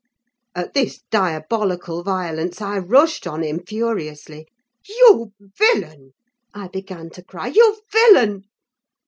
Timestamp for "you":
4.89-5.31, 7.49-7.77